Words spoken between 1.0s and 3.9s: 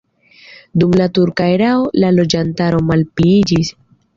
la turka erao la loĝantaro malpliiĝis.